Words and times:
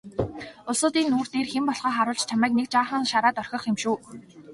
Улсуудын 0.69 1.07
нүүр 1.09 1.27
дээр 1.33 1.47
хэн 1.51 1.63
болохоо 1.67 1.91
харуулж 1.95 2.21
чамайг 2.29 2.53
нэг 2.55 2.67
жаахан 2.73 3.03
шараад 3.11 3.39
орхих 3.41 3.63
юм 3.71 3.77
шүү. 3.83 3.95